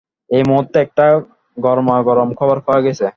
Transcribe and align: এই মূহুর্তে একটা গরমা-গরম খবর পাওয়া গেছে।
এই 0.29 0.43
মূহুর্তে 0.47 0.77
একটা 0.81 1.05
গরমা-গরম 1.57 2.29
খবর 2.39 2.57
পাওয়া 2.65 2.81
গেছে। 2.85 3.05